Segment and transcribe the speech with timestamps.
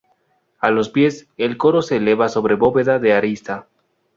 [0.57, 3.67] A los pies, el coro se eleva sobre bóveda de arista.